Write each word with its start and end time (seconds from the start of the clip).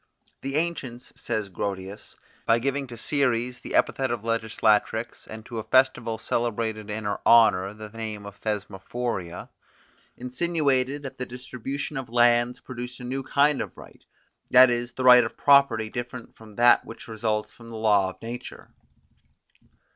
The 0.41 0.55
ancients, 0.55 1.13
says 1.15 1.49
Grotius, 1.49 2.15
by 2.47 2.57
giving 2.57 2.87
to 2.87 2.97
Ceres 2.97 3.59
the 3.59 3.75
epithet 3.75 4.09
of 4.09 4.23
Legislatrix, 4.23 5.27
and 5.27 5.45
to 5.45 5.59
a 5.59 5.63
festival 5.63 6.17
celebrated 6.17 6.89
in 6.89 7.03
her 7.03 7.19
honour 7.23 7.71
the 7.75 7.89
name 7.89 8.25
of 8.25 8.41
Thesmorphoria, 8.41 9.49
insinuated 10.17 11.03
that 11.03 11.19
the 11.19 11.27
distribution 11.27 11.97
of 11.97 12.09
lands 12.09 12.59
produced 12.61 12.99
a 12.99 13.03
new 13.03 13.21
kind 13.21 13.61
of 13.61 13.77
right; 13.77 14.03
that 14.49 14.71
is, 14.71 14.93
the 14.93 15.03
right 15.03 15.23
of 15.23 15.37
property 15.37 15.91
different 15.91 16.35
from 16.35 16.55
that 16.55 16.83
which 16.83 17.07
results 17.07 17.53
from 17.53 17.67
the 17.69 17.75
law 17.77 18.09
of 18.09 18.19
nature. 18.23 18.69